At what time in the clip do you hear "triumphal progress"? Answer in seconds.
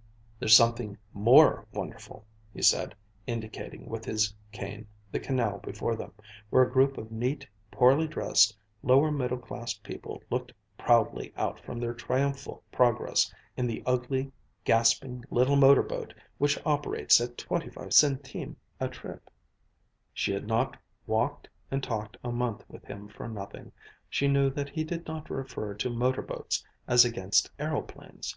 11.92-13.30